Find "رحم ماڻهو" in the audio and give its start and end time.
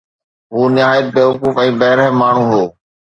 1.99-2.45